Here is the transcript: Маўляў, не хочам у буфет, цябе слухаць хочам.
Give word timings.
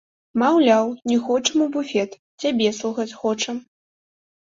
Маўляў, 0.41 0.87
не 1.11 1.17
хочам 1.27 1.57
у 1.65 1.67
буфет, 1.75 2.15
цябе 2.45 2.71
слухаць 2.79 3.15
хочам. 3.21 3.61